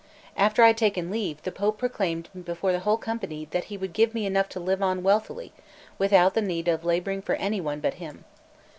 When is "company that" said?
2.97-3.65